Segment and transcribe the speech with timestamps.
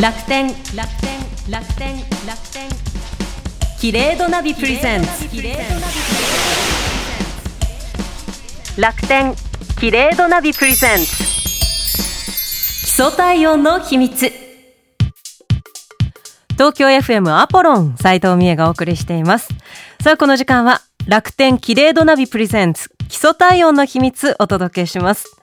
[0.00, 1.20] 楽天楽天
[1.50, 1.94] 楽天
[2.26, 2.68] 楽天。
[3.78, 5.08] キレードナビプレゼンツ
[8.80, 9.34] 楽天
[9.78, 14.32] キレードナビプレゼンツ基礎体温の秘密。
[16.52, 19.50] 東京 FM アポロン斉藤美恵がお送りしています。
[20.02, 25.36] さあこの時間は楽天キレードナビプレゼンツ基礎体温の秘密お届けします。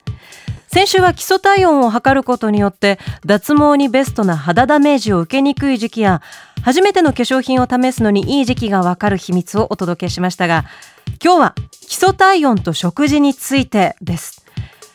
[0.77, 6.21] 先週は基礎体温を測ることによって脱毛にベストな肌ダメージを受けにくい時期や
[6.61, 10.65] 初めての化粧品を試すのにいい時期がわかる秘密をお届けしましたが
[11.19, 14.45] 今日は基礎体温と食事についてです。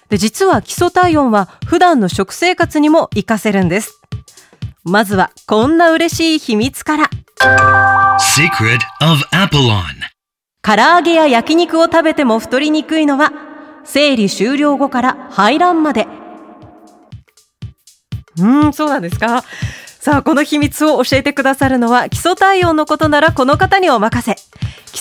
[0.08, 4.00] で実は基礎体温は普段の食生活にも活かせるんです。
[4.84, 7.10] まずはこんな嬉しい秘密から。
[8.20, 9.82] Secret of Apollon
[10.62, 13.32] 唐揚げや焼肉を食べても太りにくいのは
[13.84, 16.06] 生理終了後から排卵まで。
[18.38, 19.44] うんそうなんですか。
[20.00, 24.36] さあこの秘密を教えてくださるのは基礎体温のことならこの方にお任せ。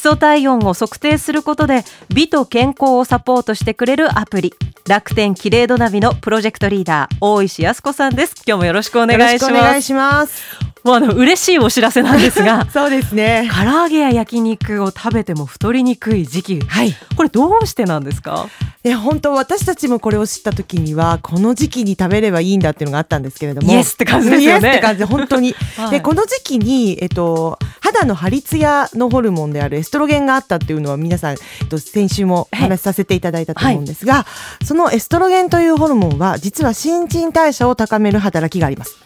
[0.02, 4.54] 礎体温を測定することで美と健康をサポートしてくれるアプリ
[4.88, 10.72] 楽天キレイドナビのプロジェクトリーダー大石康子さんです今日もよろしくお願いしよろしくお願ますいします。
[10.84, 13.48] もうあの嬉しいお知らせなんですが そうですね。
[13.56, 16.96] 唐揚げや焼肉を食べても太りにくい時期はい。
[17.16, 18.48] これどうしてなんですか？
[18.84, 23.72] いや、本当私たちもこれを知った時には、この時期に食べればいいんだっていうのがあったんですけれども。
[23.72, 25.54] イエスって感じですよねイエスって感じで、本当に。
[25.78, 27.60] はいで、この時期に、えっと、
[27.92, 34.26] 肌の張りツヤのホルモンであるエストロゲンがあったっていうのは皆さん、えっと、先週もお話しさせていただいたと思うんですが、
[34.64, 38.98] そのエストロゲンというホルモンは、実は新陳代謝を高める働きがあります。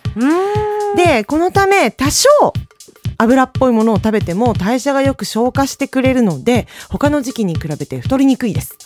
[0.96, 2.30] で、このため、多少、
[3.18, 8.78] 油っぽいものを食べても代謝がよく消化してくれるので、他の時期に比べて太りにくいです。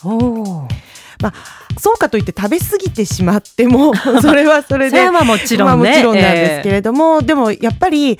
[1.20, 1.34] まあ、
[1.78, 4.90] そうかといって食べ過ぎてしまっても、 それはそれで。
[4.90, 8.18] それはもちろんねまあもちろんなんですけれども、でもやっぱり、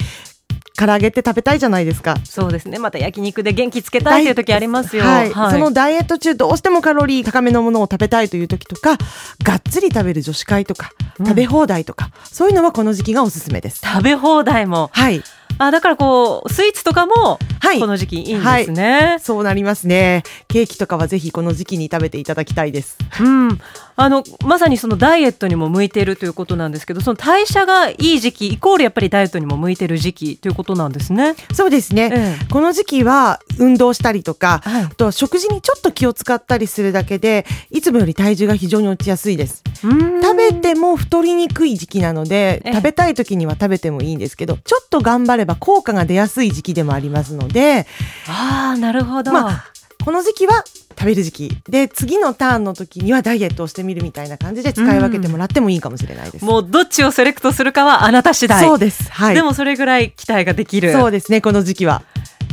[0.81, 2.17] 唐揚げって食べたいじゃないですか。
[2.25, 8.97] そうですねまた焼肉で元気つけたいという時ありますよはい、そのダイエット中どうしてもカロリー高めのものを食べたいという時とか、
[9.45, 13.83] がっつり食べる女子会とか、うん食べ放題とか、そういうのはこの時期がおすすめです。
[13.85, 15.23] 食べ放題もはい。
[15.61, 20.23] あだからこうスイーツとかもはいこの時期いいんですね、そうなりますね。
[20.49, 22.97] ケーキとかはぜひこの時期に食べていただきたいです。
[23.21, 23.61] うん、
[23.97, 31.35] あのまさにそのダイエットにも向いているということなんですけどその代謝がいい時期イコールやっぱりダイエットにも向いている時期ということなんですね。
[31.53, 32.11] そうですね。
[32.13, 39.63] ええこの時期は運動したりとか、はいあとは食事にちょっと気を使ったりするだけで、いつもより体重が非常に落ちやすいです。
[39.85, 47.87] うん食べても太りにくい時期なので、ええ食べたい時には食べてもいいんですけど、ちょっと頑張れば効果が出やすい時期でもありますので、
[48.29, 49.65] ああなるほど、まあ、
[50.05, 50.65] この時期は
[50.99, 51.57] 食べる時期。
[51.69, 56.45] で、次のターンの時にはダイエットをしてみるみたいな感じで使い分けてもらってもいいかもしれないです。
[56.45, 59.11] もうどっちをセレクトするかはあなた次第そうです。
[59.11, 59.35] はい。
[59.35, 62.03] でもそれぐらい期待ができるそうですね、この時期は。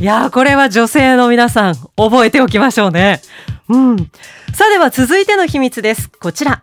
[0.00, 3.20] いやーこれは女性の皆さん覚えておきましょうね。
[3.68, 3.96] うん。
[4.54, 6.08] さあでは続いての秘密です。
[6.08, 6.62] こちら。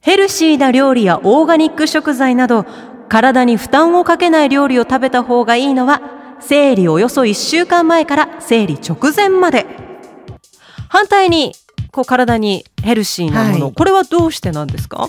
[0.00, 2.64] ヘルシーな料理やオーガニック食材など
[3.08, 6.00] 体に負担をかけない料理を食べた方がいいのは
[6.40, 9.66] 生理およそ1週間前から生理直前まで。
[10.88, 11.54] 反対に
[11.90, 15.08] こう体にヘルシーなもの、はいこれはどうしてなんですか？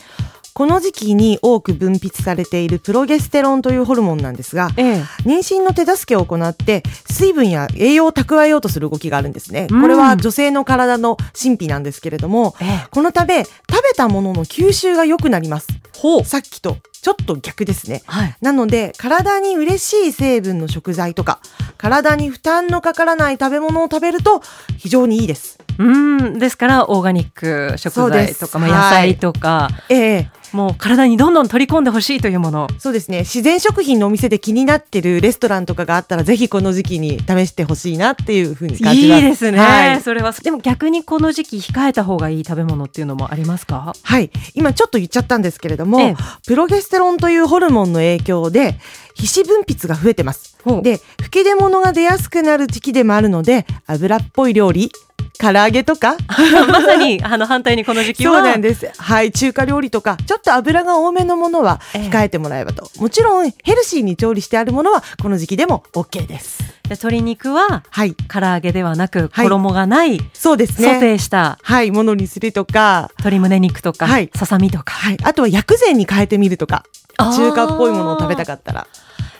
[0.53, 5.01] この時期に多く分泌されているプロゲステロンというホルモンなんですが、ええ。
[5.23, 9.67] 妊娠の手助けを行って水分や栄養を蓄えようとする動きがあるんですね。
[9.71, 13.51] うんこれは女性の体の神秘なんですけれども、ええこのため食
[13.83, 15.67] べたものの吸収が良くなります。
[15.99, 16.23] ほう。
[16.23, 18.01] さっきとちょっと逆ですね。
[18.05, 18.35] はい。
[18.41, 21.39] なので、体に嬉しい成分の食材とか、
[21.77, 24.41] 体に負担のかからない食べ物を食べると
[24.77, 25.59] 非常にいいです。
[25.77, 26.39] うん。
[26.39, 32.67] ですから、オーガニック食材とか、まあ、野菜とか、ええもう体にどんどん取り込んでほしいというもの。
[32.79, 33.19] そうですね。
[33.19, 39.21] 自然食品のお店で気になってるレストランとかがあったら、ぜひこの時期に試してほしいなっていうふうに感じます。
[39.23, 40.01] いいですね、はい。
[40.01, 40.31] それは。
[40.31, 43.93] でも逆にこの時期控えた方がいい食べ物っていうのもありますか？
[44.01, 44.31] はい。
[44.55, 46.15] 今ちょっと言っちゃったんですけれども、ええ
[46.47, 48.79] プロゲステロンというホルモンの影響で、
[49.13, 50.57] 皮脂分泌が増えてます。
[50.81, 54.91] で、吹き出物が出やすくなる時期でもあるので、油っぽい料理、
[55.39, 56.17] 唐揚げとか、
[56.67, 58.33] まさに、あの、反対にこの時期は。
[58.33, 58.91] そうなんです。
[58.97, 59.31] はい。
[59.31, 62.91] 中華料理とか、ちょっと油が多めのものはええ控えてもらえばと。
[62.99, 66.59] もちろん、ヘルシーに調理してあるものは、この時期でも OK です。
[66.59, 68.15] で鶏肉は、はい。
[68.15, 70.99] 唐揚げではなく、はい衣がない、そうですソテね。
[71.13, 71.91] ーしたはい。
[71.91, 74.91] ものにするとか、鶏胸肉とか、はいささみとか。
[74.93, 75.17] はい。
[75.23, 76.83] あとは薬膳に変えてみるとか、
[77.17, 78.87] 中華っぽいものを食べたかったら。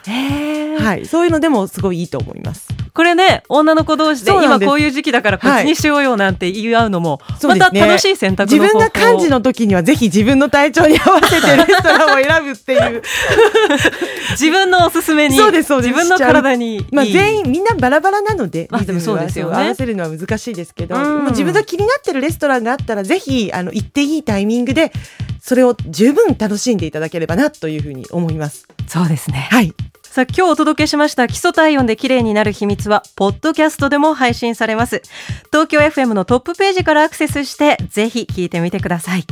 [0.07, 2.67] へーはい、そういうのでもすごいいいと思います。
[2.93, 8.89] これね女の子同士で今こういう時期だからこっちにしようよなんて言い合うのも、また楽しい選択自の方法。
[8.91, 13.03] 分が幹事の時にはぜひ自分の体調に合わせてレストランを選ぶっていう。
[14.31, 15.95] 自分のおすすめにそうですそうです。
[15.95, 19.55] 自分の体にいいまあ全員みんなバラバラなので、まあでもそうですよね。
[19.55, 21.01] 合わせるのは難しいですけど、うん。
[21.01, 24.91] もう自分が気になってるレストランがあったらぜひあの行っていいタイミングで
[25.41, 28.67] それを十分楽しんでいただければなというふうに思います。
[28.87, 29.47] そうですね。
[29.51, 29.73] はい。
[30.11, 35.03] さあ今日お届けしました基礎体温で綺麗になる秘密はポッドキャストでも配信されます。
[35.51, 39.23] 東京 FM のトップページからアクセスしてぜひ聞いてみてください。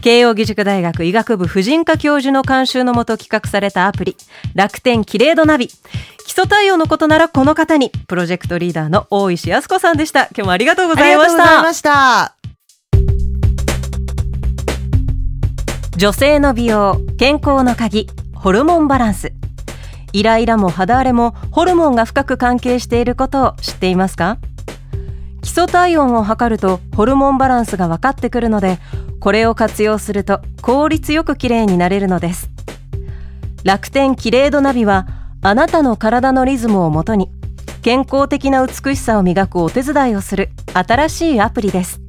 [0.00, 4.16] 慶應義塾大学医学部婦人科教授の監修のもと企画されたアプリ
[4.54, 5.66] 楽天キレイドナビ。
[5.66, 10.26] 基礎体温のことならこの方にプロジェクトリーダーの大石康子さんでした。
[10.26, 12.36] 今日もありがとうごあざいましりがとうございたました。
[15.96, 19.32] 女性の美容健康の鍵ホルモンバランス
[20.14, 24.38] イライラも肌荒れもホルモンが深く関係していることを知っていますか？
[25.42, 28.78] 基礎体温を測るとホルモンバランスが分かってくるので
[29.18, 32.48] これを活用すると効率よく綺麗になれるのです。
[33.64, 35.08] 楽天キレイドナビは
[35.42, 37.28] あなたの体のリズムをもとに
[37.82, 42.00] 健康的な美しさを磨くお手伝いをする新しいアプリです。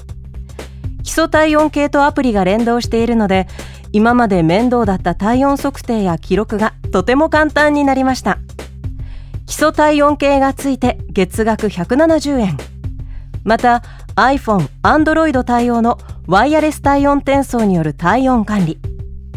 [1.02, 3.48] 基礎体温計とアプリが連動しているので
[3.96, 8.40] 今まで面倒だった体温測定や記録がとても簡単になりました。
[9.46, 12.58] 基礎体温計がついて月額170円。
[13.46, 13.84] また
[14.18, 15.98] iPhone、Android 対応の
[16.28, 18.80] ワイヤレス体温転送による体温管理。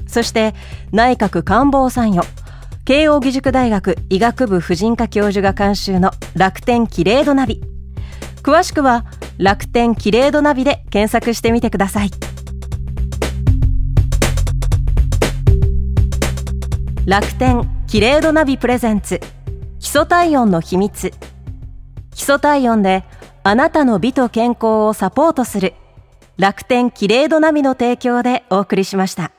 [0.09, 0.57] そして
[0.91, 2.27] 内閣官房参与。
[2.85, 7.63] 慶應義塾大学医学部婦人科教授が監修の楽天キレイドナビ。
[8.43, 9.05] 詳しくは
[9.39, 12.11] 楽天キレイドナビで検索してみてください。
[17.09, 19.19] 楽天キレイドナビプレゼンツ。
[19.81, 21.11] 基礎体温の秘密。
[22.15, 23.03] 基礎体温で
[23.43, 25.73] あなたの美と健康をサポートする。
[26.37, 29.33] 楽天キレイドナビの提供でお送りしました。